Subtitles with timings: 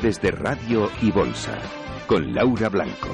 [0.00, 1.58] Tardes de Radio y Bolsa
[2.06, 3.10] con Laura Blanco.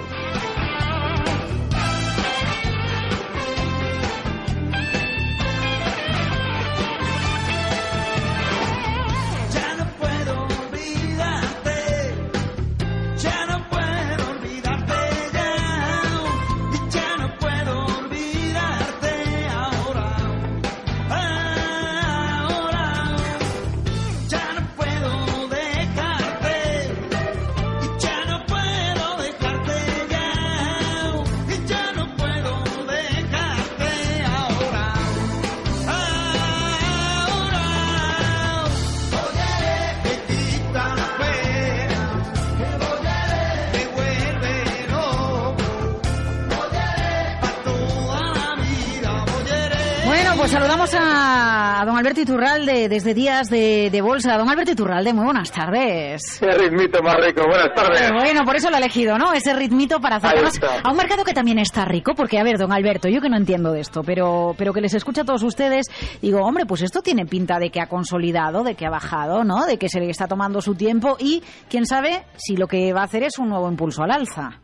[52.17, 54.39] Alberto Iturralde desde Días de, de Bolsa.
[54.39, 56.39] Don Alberto Iturralde, muy buenas tardes.
[56.41, 57.43] Qué ritmito más rico.
[57.47, 58.11] Buenas tardes.
[58.11, 59.35] Bueno, por eso lo he elegido, ¿no?
[59.35, 62.73] Ese ritmito para acercarnos a un mercado que también está rico, porque, a ver, don
[62.73, 65.89] Alberto, yo que no entiendo de esto, pero, pero que les escucho a todos ustedes,
[66.23, 69.67] digo, hombre, pues esto tiene pinta de que ha consolidado, de que ha bajado, ¿no?
[69.67, 73.03] De que se le está tomando su tiempo y, quién sabe, si lo que va
[73.03, 74.59] a hacer es un nuevo impulso al alza.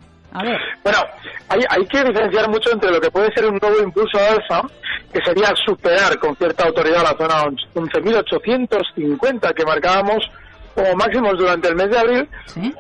[0.82, 0.98] Bueno,
[1.48, 4.62] hay, hay que diferenciar mucho entre lo que puede ser un nuevo impulso al alza,
[5.12, 7.44] que sería superar con cierta autoridad la zona
[7.75, 10.31] 11.850 que marcábamos
[10.75, 12.28] como máximos durante el mes de abril,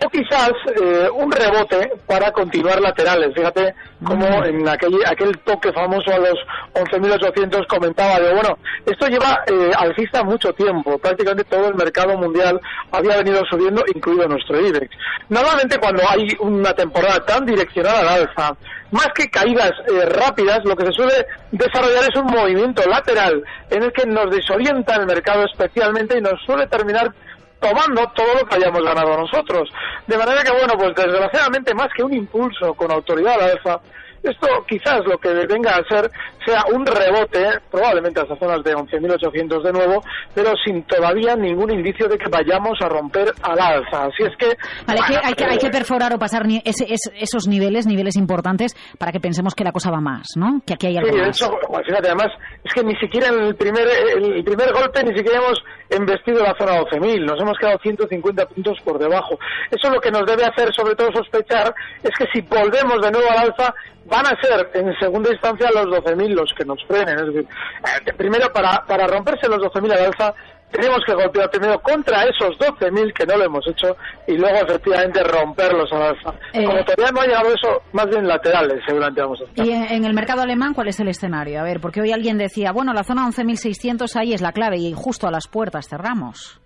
[0.04, 3.34] o quizás eh, un rebote para continuar laterales.
[3.34, 6.38] Fíjate cómo en aquel, aquel toque famoso a los
[6.74, 12.60] 11.800 comentaba de, bueno, esto lleva eh, alcista mucho tiempo, prácticamente todo el mercado mundial
[12.90, 14.88] había venido subiendo, incluido nuestro IBEX.
[15.28, 18.56] Normalmente cuando hay una temporada tan direccionada al alza,
[18.92, 23.82] más que caídas eh, rápidas, lo que se suele desarrollar es un movimiento lateral en
[23.84, 27.12] el que nos desorienta el mercado especialmente y nos suele terminar
[27.62, 29.70] tomando todo lo que hayamos ganado nosotros.
[30.06, 33.80] De manera que, bueno, pues desgraciadamente más que un impulso con autoridad al alza,
[34.22, 36.08] esto quizás lo que venga a ser
[36.46, 40.00] sea un rebote, probablemente hasta zonas de 11.800 de nuevo,
[40.32, 44.04] pero sin todavía ningún indicio de que vayamos a romper al alza.
[44.04, 44.56] Así es que...
[44.86, 47.10] Vale, hay que, bueno, hay que, hay que eh, perforar o pasar ni- ese- es-
[47.16, 50.60] esos niveles, niveles importantes, para que pensemos que la cosa va más, ¿no?
[50.64, 51.28] Que aquí hay algo Sí, más.
[51.42, 52.28] hecho, bueno, fíjate, además,
[52.62, 55.58] es que ni siquiera en el primer, el primer golpe ni siquiera hemos
[55.94, 59.38] embestido la zona 12.000, nos hemos quedado 150 puntos por debajo.
[59.70, 63.30] Eso lo que nos debe hacer, sobre todo, sospechar es que si volvemos de nuevo
[63.30, 63.74] al alza,
[64.06, 67.18] van a ser en segunda instancia los 12.000 los que nos frenen.
[67.18, 67.46] Es decir,
[68.06, 70.34] eh, primero, para, para romperse los 12.000 al alza,
[70.72, 73.96] tenemos que golpear primero contra esos 12.000 que no lo hemos hecho
[74.26, 76.34] y luego efectivamente romperlos al alza.
[76.52, 76.64] Eh.
[76.64, 79.66] Como todavía no ha llegado eso, más bien laterales seguramente vamos a estar.
[79.66, 81.60] Y en, el mercado alemán, ¿cuál es el escenario?
[81.60, 84.92] A ver, porque hoy alguien decía, bueno, la zona 11.600 ahí es la clave y
[84.94, 86.60] justo a las puertas cerramos.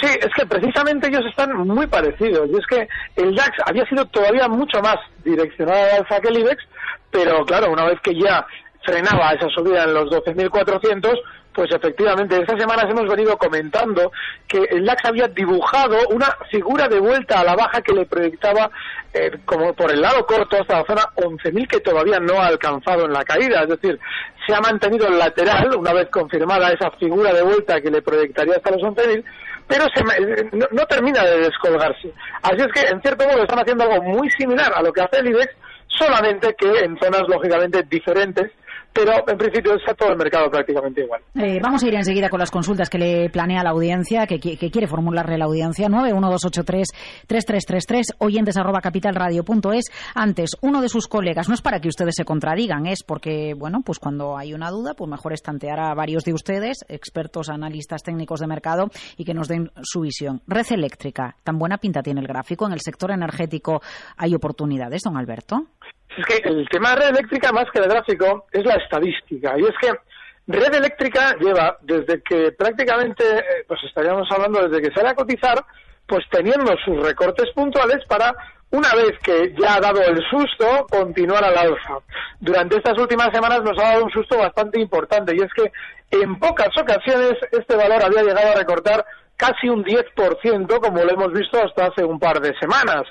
[0.00, 2.48] Sí, es que precisamente ellos están muy parecidos.
[2.50, 6.40] Y es que el DAX había sido todavía mucho más direccionado al alza que el
[6.40, 6.62] IBEX,
[7.10, 8.44] pero claro, una vez que ya
[8.84, 11.14] frenaba esa subida en los 12.400,
[11.56, 14.12] pues efectivamente, estas semanas hemos venido comentando
[14.46, 18.70] que el DAX había dibujado una figura de vuelta a la baja que le proyectaba
[19.14, 23.06] eh, como por el lado corto hasta la zona 11.000 que todavía no ha alcanzado
[23.06, 23.62] en la caída.
[23.62, 23.98] Es decir,
[24.46, 28.56] se ha mantenido el lateral una vez confirmada esa figura de vuelta que le proyectaría
[28.56, 29.24] hasta los 11.000
[29.66, 32.12] pero se eh, no, no termina de descolgarse.
[32.42, 35.20] Así es que, en cierto modo, están haciendo algo muy similar a lo que hace
[35.20, 35.56] el IBEX,
[35.88, 38.52] solamente que en zonas lógicamente diferentes,
[38.96, 41.20] pero en principio está todo el mercado prácticamente igual.
[41.34, 44.58] Eh, vamos a ir enseguida con las consultas que le planea la audiencia, que, qui-
[44.58, 45.88] que quiere formularle la audiencia.
[45.88, 49.86] 91283-3333, oyentes arroba capitalradio.es.
[50.14, 53.80] Antes, uno de sus colegas, no es para que ustedes se contradigan, es porque, bueno,
[53.84, 58.40] pues cuando hay una duda, pues mejor estantear a varios de ustedes, expertos, analistas técnicos
[58.40, 60.42] de mercado, y que nos den su visión.
[60.46, 62.66] Red eléctrica, tan buena pinta tiene el gráfico.
[62.66, 63.80] En el sector energético
[64.16, 65.66] hay oportunidades, don Alberto.
[66.16, 69.54] Es que el tema de red eléctrica, más que el gráfico, es la estadística.
[69.58, 69.92] Y es que
[70.46, 75.62] red eléctrica lleva desde que prácticamente, eh, pues estaríamos hablando desde que sale a cotizar,
[76.06, 78.34] pues teniendo sus recortes puntuales para,
[78.70, 81.98] una vez que ya ha dado el susto, continuar al alza.
[82.40, 85.70] Durante estas últimas semanas nos ha dado un susto bastante importante y es que
[86.10, 89.04] en pocas ocasiones este valor había llegado a recortar
[89.36, 93.02] casi un 10%, como lo hemos visto hasta hace un par de semanas.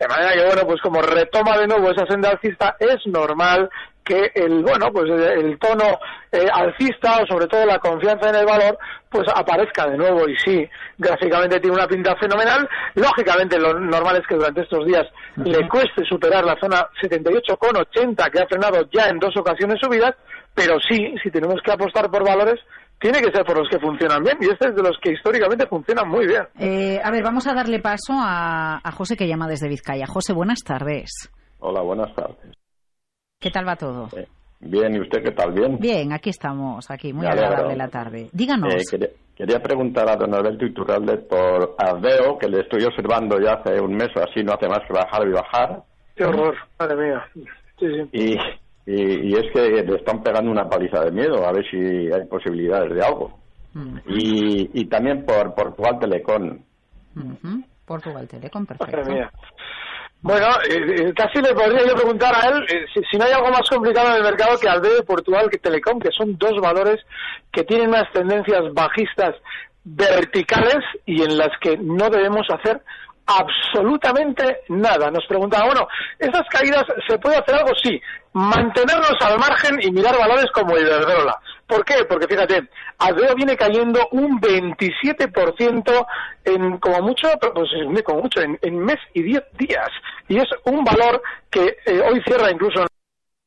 [0.00, 3.68] De manera que, bueno, pues como retoma de nuevo esa senda alcista, es normal
[4.02, 6.00] que el, bueno, pues el tono
[6.32, 8.78] eh, alcista o sobre todo la confianza en el valor,
[9.10, 10.66] pues aparezca de nuevo y sí,
[10.96, 12.66] gráficamente tiene una pinta fenomenal.
[12.94, 15.06] Lógicamente lo normal es que durante estos días
[15.36, 20.14] le cueste superar la zona 78,80 que ha frenado ya en dos ocasiones subidas,
[20.54, 22.58] pero sí, si tenemos que apostar por valores,
[23.00, 25.66] tiene que ser por los que funcionan bien y este es de los que históricamente
[25.66, 26.42] funcionan muy bien.
[26.58, 30.06] Eh, a ver, vamos a darle paso a, a José que llama desde Vizcaya.
[30.06, 31.30] José, buenas tardes.
[31.58, 32.54] Hola, buenas tardes.
[33.40, 34.08] ¿Qué tal va todo?
[34.16, 34.28] Eh,
[34.60, 35.52] bien, ¿y usted qué tal?
[35.52, 35.78] Bien.
[35.78, 38.28] Bien, aquí estamos, aquí, muy agradable la tarde.
[38.32, 38.74] Díganos.
[38.74, 43.54] Eh, quería, quería preguntar a don Alberto Iturralde por Ardeo, que le estoy observando ya
[43.54, 45.82] hace un mes o así, no hace más que bajar y bajar.
[46.14, 47.24] Qué horror, madre mía.
[47.78, 48.08] Sí, sí.
[48.12, 48.36] Y,
[48.94, 52.26] y, y es que le están pegando una paliza de miedo, a ver si hay
[52.28, 53.38] posibilidades de algo.
[53.74, 56.58] Mm, Y, y también por Portugal Telecom.
[57.16, 57.64] ujú.
[57.86, 59.12] Portugal Telecom, Madre perfecto.
[59.12, 59.30] mía.
[60.22, 63.32] Bueno, eh, eh, casi le podría yo preguntar a él eh, si, si no hay
[63.32, 66.60] algo más complicado en el mercado que Aldeo de Portugal que Telecom, que son dos
[66.60, 67.00] valores
[67.50, 69.34] que tienen unas tendencias bajistas
[69.82, 72.82] verticales y en las que no debemos hacer
[73.26, 75.10] absolutamente nada.
[75.10, 75.88] Nos preguntaba, bueno,
[76.18, 77.70] ¿esas caídas se puede hacer algo?
[77.82, 78.00] Sí,
[78.32, 81.38] mantenernos al margen y mirar valores como Iberdrola.
[81.66, 82.04] ¿Por qué?
[82.08, 82.68] Porque fíjate,
[82.98, 86.06] Aldeo viene cayendo un 27%
[86.44, 87.70] en como mucho, pues
[88.04, 89.88] como mucho, en, mes y 10 días.
[90.28, 92.84] Y es un valor que eh, hoy cierra incluso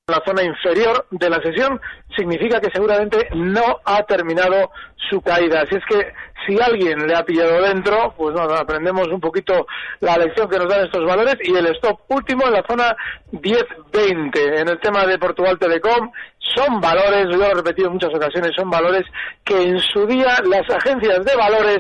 [0.08, 1.80] la zona inferior de la sesión,
[2.14, 4.70] significa que seguramente no ha terminado
[5.10, 5.62] su caída.
[5.62, 6.12] Así es que
[6.46, 9.66] si alguien le ha pillado dentro, pues nada, aprendemos un poquito
[10.02, 12.94] la lección que nos dan estos valores y el stop último en la zona
[13.32, 14.60] 10-20.
[14.60, 18.70] En el tema de Portugal Telecom, son valores, lo he repetido en muchas ocasiones, son
[18.70, 19.04] valores
[19.46, 21.80] que en su día las agencias de valores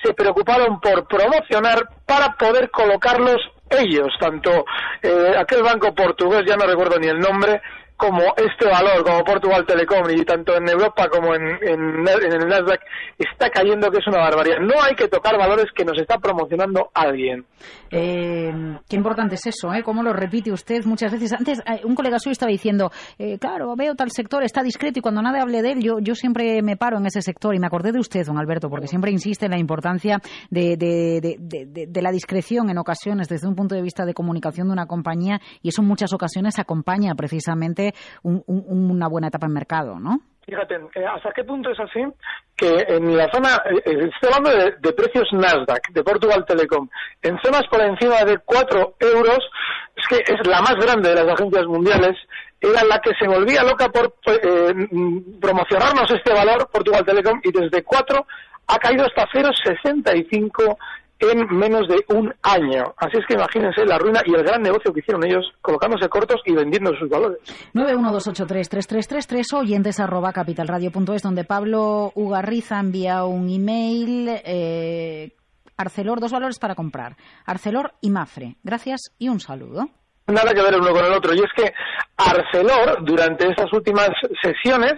[0.00, 3.38] se preocuparon por promocionar para poder colocarlos
[3.80, 4.64] ellos, tanto
[5.02, 7.60] eh, aquel banco portugués, ya no recuerdo ni el nombre,
[7.96, 12.80] como este valor, como Portugal Telecom, y tanto en Europa como en, el Nasdaq,
[13.18, 14.58] está cayendo que es una barbaridad.
[14.60, 17.44] No hay que tocar valores que nos está promocionando alguien.
[17.90, 18.52] Eh,
[18.88, 19.82] qué importante es eso, ¿eh?
[19.82, 21.32] Cómo lo repite usted muchas veces.
[21.32, 25.02] Antes, eh, un colega suyo estaba diciendo, eh, claro, veo tal sector, está discreto y
[25.02, 27.54] cuando nadie hable de él, yo, yo siempre me paro en ese sector.
[27.54, 30.18] Y me acordé de usted, don Alberto, porque siempre insiste en la importancia
[30.50, 34.86] de- de la discreción en ocasiones desde un punto de vista de comunicación de una
[34.86, 37.83] compañía y eso en muchas ocasiones acompaña precisamente
[38.22, 40.20] un- un- una buena etapa en mercado, ¿no?
[40.46, 42.00] Fíjate, eh, ¿hasta qué punto es así?
[42.54, 46.86] Que en la zona, eh, eh, estoy hablando de, precios Nasdaq, de Portugal Telecom,
[47.22, 49.38] en zonas por encima de 4 euros,
[49.96, 52.14] es que es la más grande de las agencias mundiales,
[52.60, 54.14] era la que se volvía loca por
[54.92, 58.26] mm, promocionarnos este valor, Portugal Telecom, y desde 4
[58.66, 60.76] ha caído hasta 0,65
[61.30, 62.94] en menos de un año.
[62.96, 66.40] Así es que imagínense la ruina y el gran negocio que hicieron ellos colocándose cortos
[66.44, 67.38] y vendiendo sus valores.
[67.74, 75.32] 912833333 oyentes arroba capitalradio.es donde Pablo Ugarriza envía un email eh,
[75.76, 79.88] Arcelor, dos valores para comprar Arcelor y Mafre, gracias y un saludo
[80.26, 81.34] nada que ver uno con el otro.
[81.34, 81.72] Y es que
[82.16, 84.08] Arcelor, durante estas últimas
[84.42, 84.94] sesiones,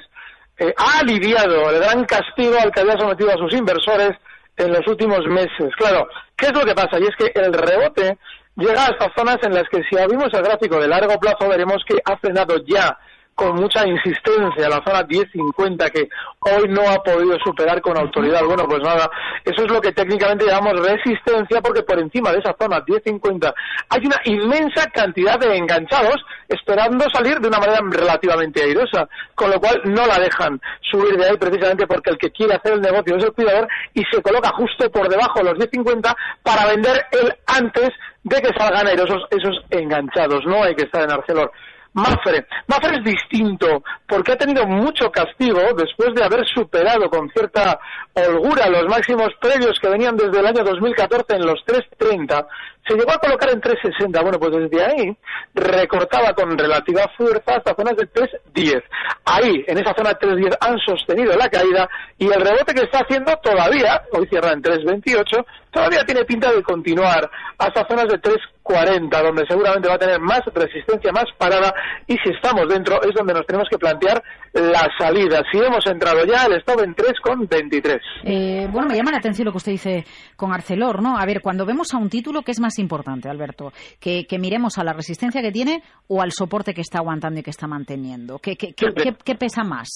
[0.59, 4.13] eh, ha aliviado el gran castigo al que había sometido a sus inversores
[4.57, 5.75] en los últimos meses.
[5.77, 6.99] Claro, ¿qué es lo que pasa?
[6.99, 8.19] Y es que el rebote
[8.57, 11.83] llega a estas zonas en las que si abrimos el gráfico de largo plazo veremos
[11.87, 12.99] que ha frenado ya
[13.37, 16.09] con mucha insistencia la zona 1050 que
[16.41, 18.43] hoy no ha podido superar con autoridad.
[18.43, 19.11] Bueno, pues nada,
[19.45, 23.55] eso es lo que técnicamente llamamos resistencia porque por encima de esa zona 1050
[23.91, 26.17] hay una inmensa cantidad de enganchados
[26.49, 31.29] esperando salir de una manera relativamente airosa, con lo cual no la dejan subir de
[31.29, 34.49] ahí precisamente porque el que quiere hacer el negocio es el cuidador y se coloca
[34.57, 37.91] justo por debajo de los 1050 para vender él antes
[38.23, 40.41] de que salgan airosos esos enganchados.
[40.47, 41.53] No hay que estar en Arcelor.
[41.97, 42.47] Mafre.
[42.67, 47.81] Mafre es distinto porque ha tenido mucho castigo después de haber superado con cierta
[48.13, 52.47] holgura los máximos previos que venían desde el año 2014 en los 3.30.
[52.87, 54.23] Se llegó a colocar en 3.60.
[54.23, 55.17] Bueno, pues desde ahí
[55.55, 58.83] recortaba con relativa fuerza hasta zonas de 3.10.
[59.25, 61.89] Ahí, en esa zona 3.10, han sostenido la caída
[62.19, 66.63] y el rebote que está haciendo todavía, hoy cierra en 3.28, todavía tiene pinta de
[66.63, 68.21] continuar hasta zonas de
[68.67, 71.73] 3.40, donde seguramente va a tener más resistencia, más parada,
[72.07, 75.43] y si estamos dentro es donde nos tenemos que plantear la salida.
[75.53, 78.01] Si hemos entrado ya, el stop en 3.23.
[78.25, 80.05] Eh, bueno, me llama la atención lo que usted dice
[80.37, 81.19] con Arcelor, ¿no?
[81.19, 83.73] A ver, cuando vemos a un título, ¿qué es más importante, Alberto?
[84.01, 87.43] ¿Que, que miremos a la resistencia que tiene o al soporte que está aguantando y
[87.43, 88.39] que está manteniendo?
[88.39, 89.89] ¿Qué, qué, qué, qué- qué pesa más?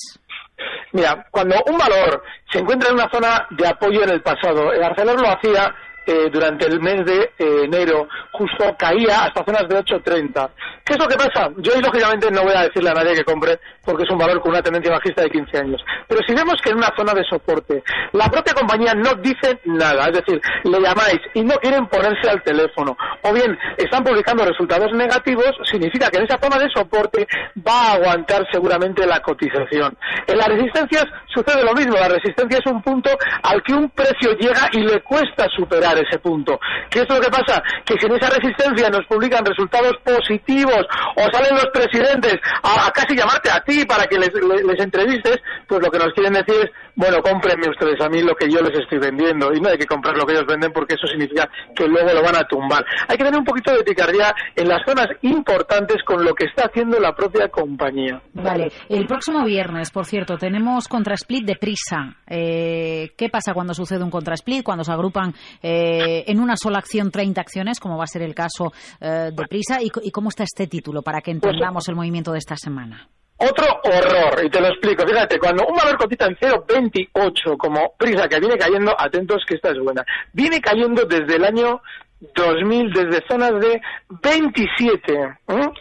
[0.93, 4.83] Mira, cuando un valor se encuentra en una zona de apoyo en el pasado, el
[4.83, 5.73] Arcelor lo hacía
[6.07, 10.51] eh, durante el mes de eh, enero, justo caía hasta zonas de 8.30.
[10.85, 11.51] ¿Qué es lo que pasa?
[11.59, 14.51] Yo, lógicamente, no voy a decirle a nadie que compre, porque es un valor con
[14.51, 15.85] una tendencia bajista de 15 años.
[16.09, 20.07] Pero si vemos que en una zona de soporte, la propia compañía no dice nada,
[20.09, 24.93] es decir, le llamáis y no quieren ponerse al teléfono, o bien están publicando resultados
[24.93, 27.27] negativos, significa que en esa zona de soporte
[27.67, 29.97] va a aguantar seguramente la cotización.
[30.27, 33.11] En las resistencias sucede lo mismo, la resistencia es un punto
[33.43, 36.59] al que un precio llega y le cuesta superar ese punto.
[36.91, 37.63] ¿Qué es lo que pasa?
[37.85, 43.17] Que si en esa resistencia nos publican resultados positivos o salen los presidentes a, casi
[43.17, 46.55] llamarte a ti para que les, les- les entrevistes, pues lo que nos quieren decir
[46.65, 46.71] es,
[47.01, 49.87] bueno, cómprenme ustedes a mí lo que yo les estoy vendiendo y no hay que
[49.87, 52.85] comprar lo que ellos venden porque eso significa que luego lo van a tumbar.
[53.09, 56.67] Hay que tener un poquito de picardía en las zonas importantes con lo que está
[56.67, 58.21] haciendo la propia compañía.
[58.35, 62.17] Vale, el próximo viernes, por cierto, tenemos contrasplit de prisa.
[62.27, 64.63] Eh, ¿Qué pasa cuando sucede un contrasplit?
[64.63, 68.35] Cuando se agrupan eh, en una sola acción 30 acciones, como va a ser el
[68.35, 72.39] caso eh, de prisa, y, cómo está este título para que entendamos el movimiento de
[72.39, 73.09] esta semana.
[73.43, 75.07] Otro horror, y te lo explico.
[75.07, 79.71] Fíjate, cuando un valor cotiza en 0,28 como prisa, que viene cayendo, atentos que esta
[79.71, 80.05] es buena,
[80.35, 81.81] viene cayendo desde el año
[82.21, 83.81] 2000, desde zonas de
[84.23, 85.33] 27 ¿eh?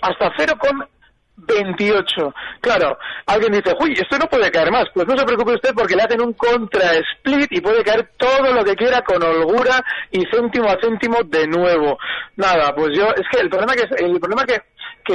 [0.01, 2.33] hasta 0,28.
[2.61, 4.85] Claro, alguien dice, uy, esto no puede caer más.
[4.93, 8.53] Pues no se preocupe usted porque le hacen un contra split y puede caer todo
[8.53, 11.99] lo que quiera con holgura y céntimo a céntimo de nuevo.
[12.37, 14.61] Nada, pues yo, es que el problema que, el problema que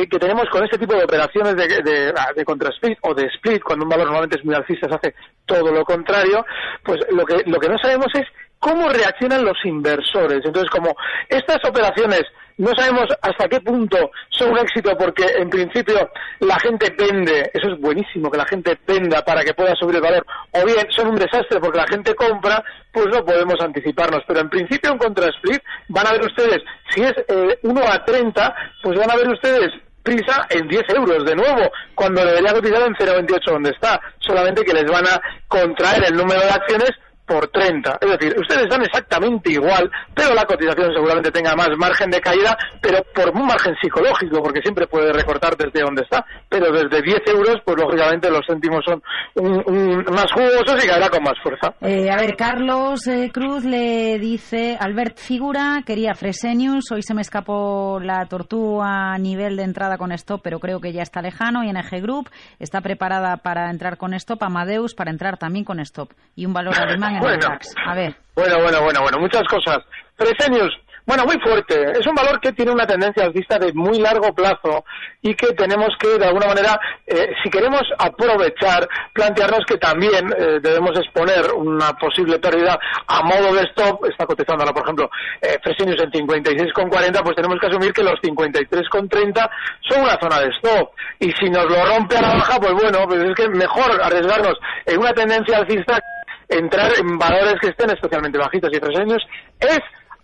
[0.02, 3.62] que, tenemos con este tipo de operaciones de, de, de contra split o de split,
[3.62, 5.14] cuando un valor normalmente es muy alcista, se hace
[5.46, 6.44] todo lo contrario,
[6.82, 8.26] pues lo que, lo que no sabemos es
[8.58, 10.40] cómo reaccionan los inversores.
[10.44, 10.96] Entonces, como
[11.28, 12.22] estas operaciones
[12.58, 16.08] no sabemos hasta qué punto son un éxito porque en principio
[16.40, 20.02] la gente vende, eso es buenísimo que la gente venda para que pueda subir el
[20.02, 24.22] valor, o bien son un desastre porque la gente compra, pues no podemos anticiparnos.
[24.26, 28.04] Pero en principio en contra split van a ver ustedes, si es eh, 1 a
[28.04, 29.70] 30, pues van a ver ustedes
[30.02, 34.74] prisa en 10 euros de nuevo, cuando debería cotizar en 0,28 donde está, solamente que
[34.74, 36.90] les van a contraer el número de acciones
[37.26, 37.98] por 30.
[38.00, 42.56] Es decir, ustedes están exactamente igual, pero la cotización seguramente tenga más margen de caída,
[42.80, 46.24] pero por un margen psicológico, porque siempre puede recortar desde donde está.
[46.48, 49.02] Pero desde 10 euros, pues lógicamente los céntimos son
[49.36, 51.74] un- un- más jugosos y caerá con más fuerza.
[51.80, 57.22] Eh, a ver, Carlos eh, Cruz le dice, Albert Figura, quería Fresenius, hoy se me
[57.22, 61.64] escapó la tortuga a nivel de entrada con stop, pero creo que ya está lejano,
[61.64, 62.28] y NG Group
[62.58, 66.74] está preparada para entrar con stop, Amadeus para entrar también con stop, y un valor
[66.80, 67.46] alemán Bueno.
[67.86, 69.78] A ver, Bueno, bueno, bueno, bueno, muchas cosas.
[70.16, 70.72] Fresenius,
[71.06, 71.92] bueno, muy fuerte.
[71.92, 74.84] Es un valor que tiene una tendencia alcista de muy largo plazo
[75.20, 80.60] y que tenemos que, de alguna manera, eh, si queremos aprovechar, plantearnos que también eh,
[80.62, 84.06] debemos exponer una posible pérdida a modo de stop.
[84.06, 85.10] Está cotizando ahora, por ejemplo,
[85.42, 89.50] eh, Fresenius en 56,40, pues tenemos que asumir que los 53,30
[89.86, 90.90] son una zona de stop.
[91.20, 94.54] Y si nos lo rompe a la baja, pues bueno, pues es que mejor arriesgarnos
[94.86, 96.00] en una tendencia alcista
[96.48, 99.22] entrar en valores que estén especialmente bajitos y años
[99.60, 99.80] es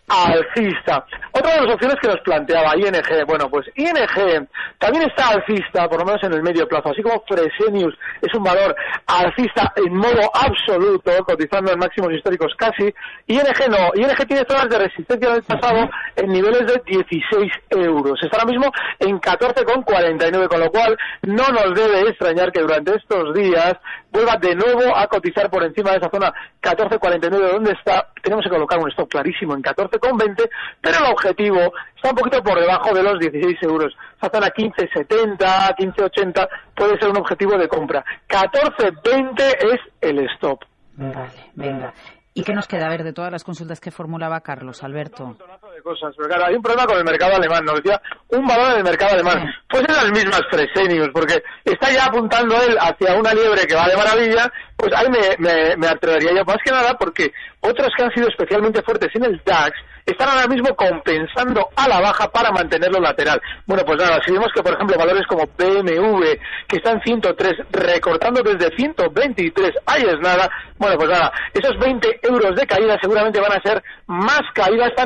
[0.09, 1.05] alcista.
[1.41, 6.01] Otra de las opciones que nos planteaba ING, bueno, pues ING también está alcista, por
[6.01, 10.31] lo menos en el medio plazo, así como Fresenius es un valor alcista en modo
[10.35, 12.93] absoluto, cotizando en máximos históricos casi,
[13.27, 18.37] ING no, ING tiene zonas de resistencia del pasado en niveles de 16 euros, está
[18.37, 23.79] ahora mismo en 14,49, con lo cual no nos debe extrañar que durante estos días
[24.13, 28.51] vuelva de nuevo a cotizar por encima de esa zona 14,49 donde está, tenemos que
[28.51, 30.51] colocar un stop clarísimo en 14,20,
[30.83, 30.99] pero
[31.30, 33.95] el objetivo está un poquito por debajo de los 16 euros.
[34.17, 38.05] Esa zona 15,70, 15,80 puede ser un objetivo de compra.
[38.29, 39.41] 14,20
[39.73, 40.65] es el stop.
[40.97, 41.93] vale, venga.
[42.33, 42.87] ¿Y qué nos queda?
[42.87, 45.37] A ver, de todas las consultas que formulaba Carlos, Alberto.
[45.83, 46.15] Cosas.
[46.17, 48.85] Pero claro, hay un problema con el mercado alemán, nos decía un valor en el
[48.85, 49.55] mercado alemán.
[49.69, 53.89] Pues en las mismas Fresenius, porque está ya apuntando él hacia una liebre que va
[53.89, 58.03] de maravilla, pues ahí me, me, me atrevería yo más que nada porque otros que
[58.03, 62.51] han sido especialmente fuertes en el DAX están ahora mismo compensando a la baja para
[62.51, 63.41] mantenerlo lateral.
[63.67, 66.25] Bueno, pues nada, si vemos que, por ejemplo, valores como BMW,
[66.69, 72.57] que están 103, recortando desde 123, ahí es nada, bueno, pues nada, esos 20 euros
[72.57, 75.05] de caída seguramente van a ser más caída hasta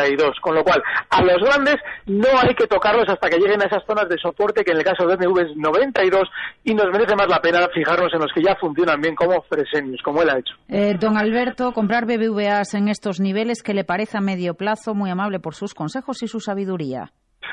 [0.00, 1.76] 92, con lo cual a los grandes
[2.06, 4.84] no hay que tocarlos hasta que lleguen a esas zonas de soporte, que en el
[4.84, 6.28] caso de BMW es 92,
[6.64, 10.00] y nos merece más la pena fijarnos en los que ya funcionan bien, como Fresenius,
[10.02, 10.54] como él ha hecho.
[10.68, 14.94] Eh, don Alberto, comprar BBVAs en estos niveles, ¿qué le parece a medio plazo?
[14.94, 17.10] Muy amable por sus consejos y su sabiduría.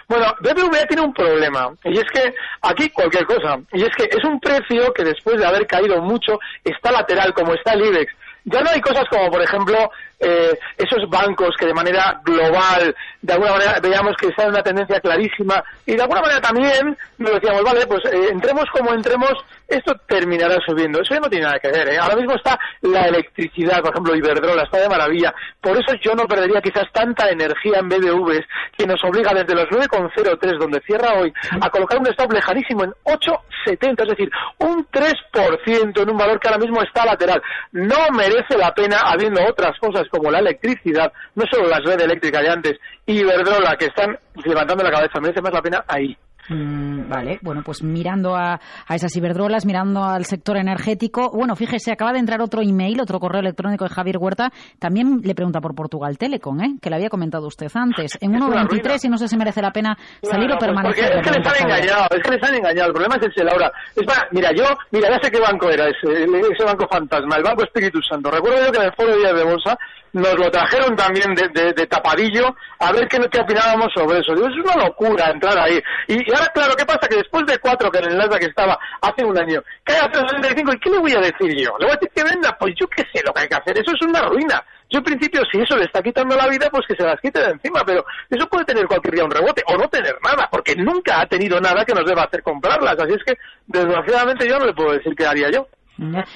[0.09, 4.23] Bueno, BBVA tiene un problema, y es que aquí cualquier cosa, y es que es
[4.23, 8.13] un precio que después de haber caído mucho está lateral, como está el IBEX.
[8.49, 13.33] Ya no hay cosas como, por ejemplo, eh, esos bancos que de manera global, de
[13.33, 17.33] alguna manera veíamos que están en una tendencia clarísima, y de alguna manera también nos
[17.33, 19.33] decíamos, vale, pues eh, entremos como entremos,
[19.67, 21.01] esto terminará subiendo.
[21.01, 21.89] Eso ya no tiene nada que ver.
[21.89, 21.97] ¿eh?
[21.97, 25.35] Ahora mismo está la electricidad, por ejemplo, Iberdrola, está de maravilla.
[25.59, 28.45] Por eso yo no perdería quizás tanta energía en BBVs
[28.77, 32.93] que nos obliga desde los 9,03, donde cierra hoy, a colocar un stop lejanísimo en
[33.03, 37.41] 8,70, es decir, un 3% en un valor que ahora mismo está lateral.
[37.73, 42.41] No merece la pena, habiendo otras cosas como la electricidad, no solo las redes eléctricas
[42.41, 42.73] de antes,
[43.05, 46.15] y Iberdrola, que están levantando la cabeza, merece más la pena ahí.
[46.49, 51.29] Mm, vale, bueno, pues mirando a, a, esas ciberdrolas, mirando al sector energético.
[51.31, 54.51] Bueno, fíjese, acaba de entrar otro email, otro correo electrónico de Javier Huerta.
[54.79, 56.75] También le pregunta por Portugal Telecom, ¿eh?
[56.81, 58.17] que le había comentado usted antes.
[58.21, 61.13] En 1.23 y no sé si merece la pena salir o permanecer.
[61.13, 62.87] Pues es que les han engañado, es que les han engañado.
[62.87, 63.71] El problema es ese, Laura.
[63.95, 67.43] Es para, mira, yo, mira, ya sé qué banco era ese, ese banco fantasma, el
[67.43, 68.31] Banco Espíritu Santo.
[68.31, 69.77] Recuerdo yo que en el foro de días de bolsa
[70.13, 74.33] nos lo trajeron también de, de, de tapadillo a ver qué, qué opinábamos sobre eso.
[74.33, 75.79] Digo, es una locura entrar ahí.
[76.07, 77.07] Y, y ahora, claro, ¿qué pasa?
[77.07, 80.73] Que después de cuatro que en el Nasdaq estaba hace un año, cae a 365,
[80.73, 81.77] ¿y qué le voy a decir yo?
[81.79, 82.55] ¿Le voy a decir que venda?
[82.59, 83.77] Pues yo qué sé lo que hay que hacer.
[83.77, 84.63] Eso es una ruina.
[84.89, 87.39] Yo, en principio, si eso le está quitando la vida, pues que se las quite
[87.39, 90.75] de encima, pero eso puede tener cualquier día un rebote o no tener nada, porque
[90.75, 92.97] nunca ha tenido nada que nos deba hacer comprarlas.
[92.97, 95.67] Así es que, desgraciadamente, yo no le puedo decir qué haría yo.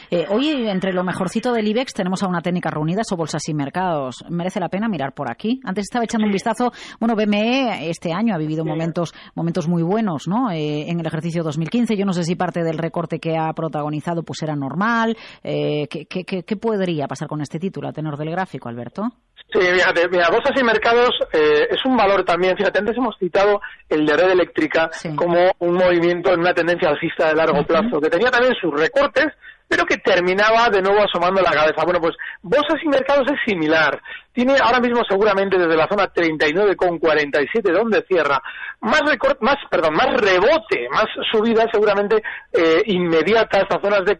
[0.09, 3.53] Eh, hoy, entre lo mejorcito del IBEX, tenemos a una técnica reunida o bolsas y
[3.53, 4.23] mercados.
[4.29, 5.59] Merece la pena mirar por aquí.
[5.63, 6.71] Antes estaba echando un vistazo.
[6.99, 10.51] Bueno, BME este año ha vivido momentos momentos muy buenos, ¿no?
[10.51, 11.95] Eh, en el ejercicio 2015.
[11.97, 15.15] Yo no sé si parte del recorte que ha protagonizado pues era normal.
[15.43, 19.03] Eh, ¿qué, qué, qué, qué podría pasar con este título a tenor del gráfico, Alberto?
[19.53, 22.55] Sí, fíjate, mira, bolsas y mercados eh, es un valor también.
[22.55, 25.13] Fíjate, antes hemos citado el de red eléctrica Sí.
[25.15, 29.27] como un movimiento en una tendencia alcista de largo plazo, que tenía también sus recortes,
[29.71, 31.85] pero que terminaba de nuevo asomando la cabeza.
[31.85, 34.01] Bueno, pues bolsas y mercados es similar.
[34.33, 38.41] Tiene ahora mismo seguramente desde la zona 39,47 donde cierra
[38.81, 44.19] más recor- más perdón más rebote, más subida seguramente eh, inmediata hasta zonas de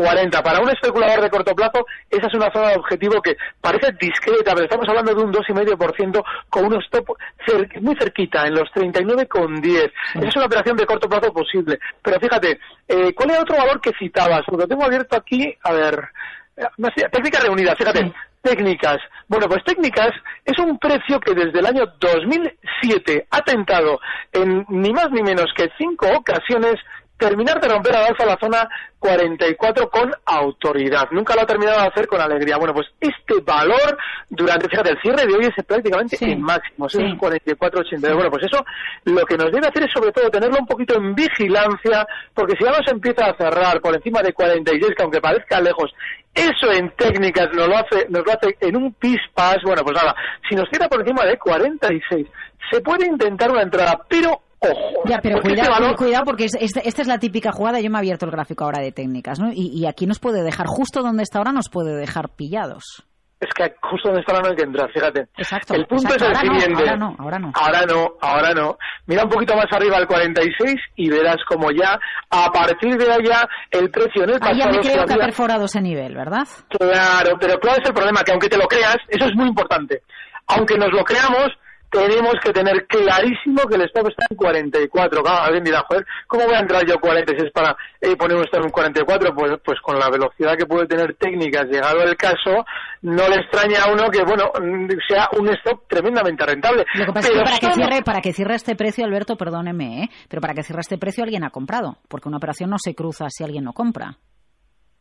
[0.00, 0.42] 40,40.
[0.42, 4.52] Para un especulador de corto plazo esa es una zona de objetivo que parece discreta,
[4.54, 7.08] pero estamos hablando de un 2,5% con un stop
[7.46, 9.92] cer- muy cerquita en los 39,10.
[10.14, 11.78] Esa es una operación de corto plazo posible.
[12.02, 12.58] Pero fíjate,
[12.88, 14.42] eh, ¿cuál era otro valor que citabas?
[14.50, 16.08] Lo tengo abierto aquí, a ver,
[16.56, 16.64] eh,
[17.10, 18.04] técnicas reunidas, fíjate.
[18.04, 18.12] Sí.
[18.42, 18.96] Técnicas.
[19.28, 20.12] Bueno, pues técnicas
[20.46, 24.00] es un precio que desde el año 2007 ha tentado
[24.32, 26.76] en ni más ni menos que cinco ocasiones
[27.20, 31.08] terminar de romper al alza la zona 44 con autoridad.
[31.12, 32.56] Nunca lo ha terminado de hacer con alegría.
[32.56, 33.96] Bueno, pues este valor
[34.28, 36.32] durante, fíjate, el cierre de hoy es prácticamente Sí.
[36.32, 36.98] el máximo, es Sí.
[36.98, 38.14] un 44,82.
[38.14, 38.64] Bueno, pues eso
[39.04, 42.64] lo que nos debe hacer es sobre todo tenerlo un poquito en vigilancia, porque si
[42.64, 45.92] ya nos empieza a cerrar por encima de 46, que aunque parezca lejos,
[46.34, 50.14] eso en técnicas nos lo hace, nos lo hace en un pispas, bueno, pues nada,
[50.48, 52.26] si nos cierra por encima de 46,
[52.70, 55.02] se puede intentar una entrada, pero ojo.
[55.06, 57.80] Ya, pero porque cuidado, ese valor- cuidado porque es- es- esta es la típica jugada.
[57.80, 59.50] Yo me he abierto el gráfico ahora de técnicas, ¿no?
[59.52, 63.04] Y, y aquí nos puede dejar, justo donde está ahora, nos puede dejar pillados.
[63.40, 65.20] Es que justo donde está la no hay que entrar, fíjate.
[65.38, 66.24] Exacto, El punto exacto.
[66.26, 66.82] es el Ahora no, siguiente.
[66.90, 67.52] ahora no, ahora no.
[67.54, 68.76] Ahora no, ahora no.
[69.06, 73.48] Mira un poquito más arriba al 46 y verás como ya, a partir de allá,
[73.70, 76.46] el precio en el Ahí ya pasado me creo que ha perforado ese nivel, ¿verdad?
[76.68, 78.22] Claro, pero ¿cuál es el problema?
[78.22, 80.02] Que aunque te lo creas, eso es muy importante.
[80.48, 81.48] Aunque nos lo creamos,
[81.90, 85.22] tenemos que tener clarísimo que el stop está en 44.
[85.22, 88.44] Claro, alguien dirá, joder, ¿cómo voy a entrar yo a 46 para eh, poner un
[88.44, 89.34] stop en 44?
[89.34, 92.64] Pues, pues con la velocidad que puede tener técnicas, llegado el caso,
[93.02, 96.84] no le extraña a uno que, bueno, mm, sea un stop tremendamente rentable.
[96.94, 99.36] Lo que pasa es Pero que para que cierre, para que cierre este precio, Alberto,
[99.36, 100.08] perdóneme, ¿eh?
[100.28, 103.26] pero para que cierre este precio alguien ha comprado, porque una operación no se cruza
[103.30, 104.16] si alguien no compra.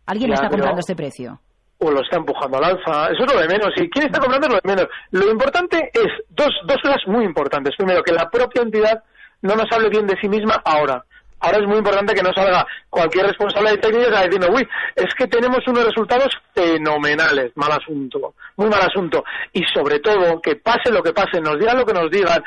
[0.06, 1.39] Alguien Ya, está pero- comprando este precio.
[1.79, 3.07] O lo está empujando al alza.
[3.11, 3.69] Eso es lo de menos.
[3.77, 4.87] Y quién está comprando es lo de menos.
[5.11, 7.75] Lo importante es dos, dos cosas muy importantes.
[7.77, 9.03] Primero, que la propia entidad
[9.41, 11.03] no nos hable bien de sí misma ahora.
[11.41, 15.25] Ahora es muy importante que no salga cualquier responsable de técnicas diciendo, uy, es que
[15.27, 17.55] tenemos unos resultados fenomenales.
[17.55, 19.23] Mal asunto, muy mal asunto.
[19.53, 22.43] Y sobre todo, que pase lo que pase, nos digan lo que nos digan,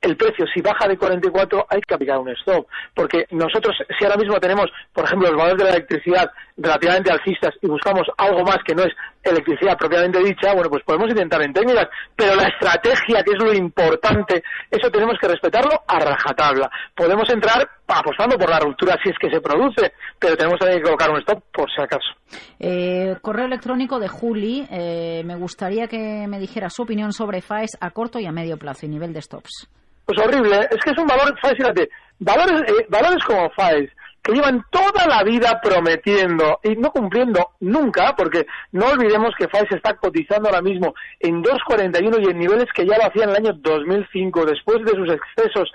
[0.00, 2.68] el precio, si baja de 44, hay que aplicar un stop.
[2.94, 7.54] Porque nosotros, si ahora mismo tenemos, por ejemplo, los valores de la electricidad relativamente alcistas
[7.60, 8.92] y buscamos algo más que no es
[9.22, 11.88] electricidad propiamente dicha, bueno, pues podemos intentar en técnicas.
[12.14, 16.70] Pero la estrategia, que es lo importante, eso tenemos que respetarlo a rajatabla.
[16.94, 20.84] Podemos entrar apostando por la ruptura si es que se produce, pero tenemos también que
[20.84, 22.12] colocar un stop por si acaso.
[22.58, 24.66] Eh, correo electrónico de Juli.
[24.70, 28.56] eh, me gustaría que me dijera su opinión sobre FAES a corto y a medio
[28.56, 29.68] plazo y nivel de stops.
[30.04, 30.68] Pues horrible, ¿eh?
[30.70, 31.88] es que es un valor, FAES, fíjate,
[32.20, 33.90] valores, eh, valores como FAES,
[34.26, 39.70] que llevan toda la vida prometiendo y no cumpliendo nunca, porque no olvidemos que FAES
[39.70, 43.36] está cotizando ahora mismo en 2.41 y en niveles que ya lo hacía en el
[43.36, 45.70] año 2005, después de sus excesos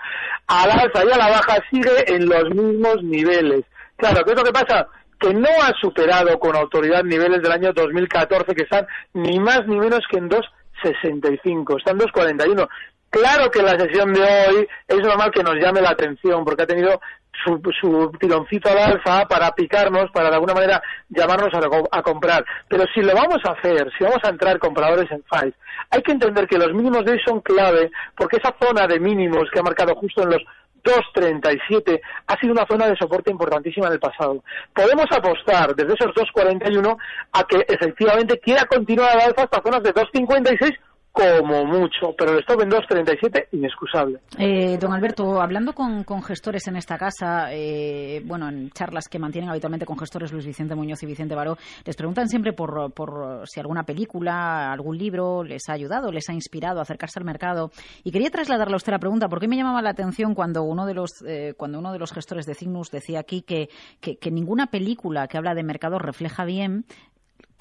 [0.47, 3.63] al alza y a la baja, sigue en los mismos niveles.
[3.95, 4.87] Claro, ¿qué es lo que pasa?
[5.17, 9.77] que no ha superado con autoridad niveles del año 2014 que están ni más ni
[9.77, 12.67] menos que en 2.65, están en 2.41.
[13.11, 16.67] Claro que la sesión de hoy es normal que nos llame la atención porque ha
[16.67, 17.01] tenido
[17.43, 22.45] su, su tironcito al alza para picarnos, para de alguna manera llamarnos a, a comprar.
[22.69, 25.53] Pero si lo vamos a hacer, si vamos a entrar compradores en FAIS,
[25.89, 29.49] hay que entender que los mínimos de hoy son clave porque esa zona de mínimos
[29.51, 30.43] que ha marcado justo en los
[30.83, 34.41] 2.37 ha sido una zona de soporte importantísima en el pasado.
[34.73, 36.97] Podemos apostar desde esos 2.41
[37.33, 40.77] a que efectivamente quiera continuar al alza hasta zonas de 2.56
[41.11, 44.19] como mucho, pero el stop en 2.37 inexcusable.
[44.37, 49.19] Eh, don Alberto, hablando con, con gestores en esta casa, eh, bueno, en charlas que
[49.19, 53.43] mantienen habitualmente con gestores Luis Vicente Muñoz y Vicente Baró, les preguntan siempre por, por
[53.45, 57.71] si alguna película, algún libro les ha ayudado, les ha inspirado a acercarse al mercado.
[58.03, 60.93] Y quería trasladarle a usted la pregunta, porque me llamaba la atención cuando uno de
[60.93, 63.69] los, eh, cuando uno de los gestores de Cygnus decía aquí que,
[63.99, 66.85] que, que ninguna película que habla de mercado refleja bien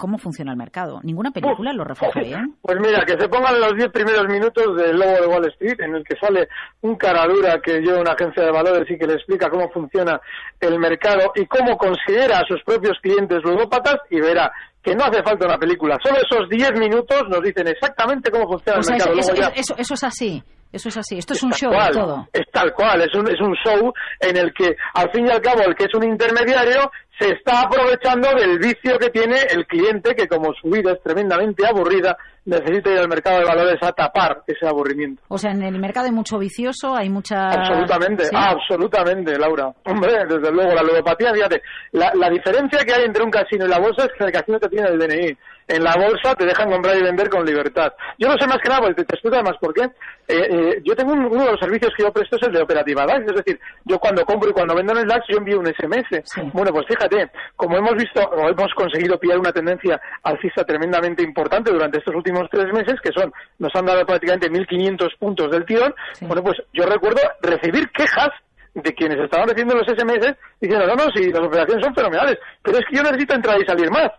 [0.01, 0.99] cómo funciona el mercado.
[1.03, 2.55] Ninguna película lo refleja bien.
[2.61, 5.95] Pues mira, que se pongan los 10 primeros minutos del Lobo de Wall Street, en
[5.95, 6.49] el que sale
[6.81, 10.19] un caradura que lleva una agencia de valores y que le explica cómo funciona
[10.59, 14.51] el mercado y cómo considera a sus propios clientes ludópatas y verá
[14.83, 15.97] que no hace falta una película.
[16.03, 19.19] Solo esos 10 minutos nos dicen exactamente cómo funciona O sea, el mercado.
[19.19, 20.43] eso- ya- eso- eso es así.
[20.73, 21.17] Eso es así.
[21.17, 22.27] Esto es un show cual, todo.
[22.31, 25.41] Es tal cual, es un, es un show en el que al fin y al
[25.41, 26.89] cabo el que es un intermediario
[27.21, 31.65] se está aprovechando del vicio que tiene el cliente que como su vida es tremendamente
[31.67, 35.21] aburrida necesita ir al mercado de valores a tapar ese aburrimiento.
[35.27, 37.49] O sea, en el mercado hay mucho vicioso, hay mucha...
[37.49, 38.35] Absolutamente, ¿Sí?
[38.35, 39.71] absolutamente, Laura.
[39.85, 43.69] Hombre, desde luego, la ludopatía, fíjate, la, la diferencia que hay entre un casino y
[43.69, 45.37] la bolsa es que en el casino te tiene el DNI.
[45.71, 47.93] En la bolsa te dejan comprar y vender con libertad.
[48.17, 49.83] Yo no sé más que nada, porque te, te explico además por qué.
[50.27, 52.61] Eh, eh, yo tengo un- uno de los servicios que yo presto es el de
[52.61, 55.59] operativa DAX, es decir, yo cuando compro y cuando vendo en el DAX yo envío
[55.59, 56.23] un SMS.
[56.53, 61.71] Bueno, pues fíjate, como hemos visto, o hemos conseguido pillar una tendencia alcista tremendamente importante
[61.71, 65.93] durante estos últimos tres meses, que son, nos han dado prácticamente 1.500 puntos del tirón,
[66.27, 68.29] bueno, pues yo recuerdo recibir quejas
[68.73, 72.77] de quienes estaban recibiendo los SMS diciendo, no, no, si las operaciones son fenomenales, pero
[72.77, 74.09] es que yo necesito entrar y salir más.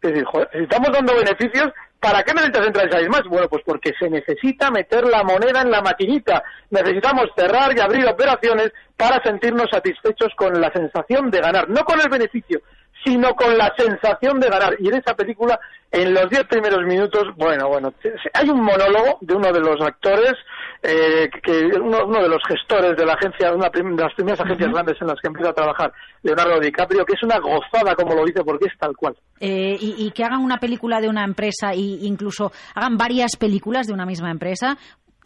[0.00, 3.22] Es decir, estamos dando beneficios, ¿para qué necesitas entrar más?
[3.28, 6.42] Bueno, pues porque se necesita meter la moneda en la maquinita.
[6.70, 12.00] Necesitamos cerrar y abrir operaciones para sentirnos satisfechos con la sensación de ganar, no con
[12.00, 12.60] el beneficio,
[13.04, 14.76] sino con la sensación de ganar.
[14.78, 15.58] Y en esa película,
[15.90, 17.92] en los diez primeros minutos, bueno, bueno,
[18.34, 20.34] hay un monólogo de uno de los actores,
[20.82, 24.70] eh, que uno, uno de los gestores de la agencia, una de las primeras agencias
[24.72, 28.24] grandes en las que empieza a trabajar, Leonardo DiCaprio, que es una gozada como lo
[28.24, 29.16] dice, porque es tal cual.
[29.40, 33.86] Eh, y, y que hagan una película de una empresa e incluso hagan varias películas
[33.86, 34.76] de una misma empresa.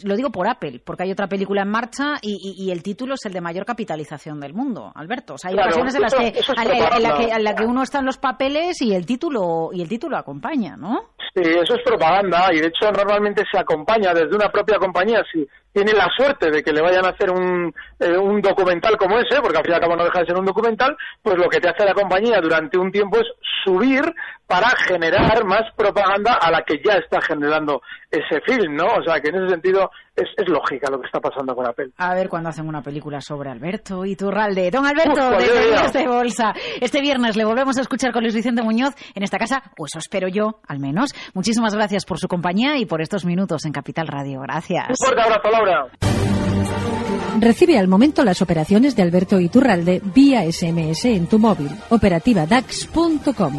[0.04, 3.14] Lo digo por Apple, porque hay otra película en marcha y, y- y el título
[3.14, 5.34] es el de mayor capitalización del mundo, Alberto.
[5.34, 7.16] O sea, hay Claro, ocasiones en las que, es en la- en la propaganda.
[7.18, 10.16] que, en la que uno está en los papeles y el título y el título
[10.16, 11.10] acompaña, ¿no?
[11.34, 15.48] Sí, eso es propaganda y de hecho normalmente se acompaña desde una propia compañía si
[15.72, 19.40] tiene la suerte de que le vayan a hacer un, eh, un documental como ese,
[19.40, 21.58] porque al fin y al cabo no deja de ser un documental, pues lo que
[21.58, 23.26] te hace la compañía durante un tiempo es
[23.64, 24.02] subir
[24.46, 28.84] para generar más propaganda a la que ya está generando ese film, ¿no?
[28.84, 31.90] O sea que en ese sentido es, es lógica lo que está pasando con Apple.
[31.96, 34.70] A ver cuándo hacen una película sobre Alberto Iturralde.
[34.70, 36.52] Don Alberto, Uf, pues de Bolsa.
[36.80, 39.98] Este viernes le volvemos a escuchar con Luis Vicente Muñoz en esta casa, o eso
[39.98, 41.14] espero yo, al menos.
[41.34, 44.40] Muchísimas gracias por su compañía y por estos minutos en Capital Radio.
[44.40, 44.86] Gracias.
[44.88, 45.86] Un fuerte abrazo, Laura.
[47.40, 51.70] Recibe al momento las operaciones de Alberto Iturralde vía SMS en tu móvil.
[51.90, 53.58] Operativa DAX.com.